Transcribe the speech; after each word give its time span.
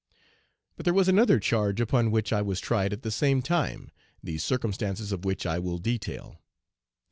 "But 0.75 0.85
there 0.85 0.95
was 0.95 1.07
another 1.07 1.39
charge 1.39 1.79
upon 1.79 2.09
which 2.09 2.33
I 2.33 2.41
was 2.41 2.59
tried 2.59 2.91
at 2.91 3.03
the 3.03 3.11
same 3.11 3.43
time, 3.43 3.91
the 4.23 4.39
circumstances 4.39 5.11
of 5.11 5.25
which 5.25 5.45
I 5.45 5.59
will 5.59 5.77
detail. 5.77 6.39